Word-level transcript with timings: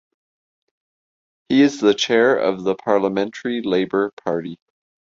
He 1.47 1.61
is 1.61 1.79
the 1.79 1.93
Chair 1.93 2.35
of 2.35 2.63
the 2.63 2.73
Parliamentary 2.73 3.61
Labour 3.61 4.09
Party. 4.25 4.57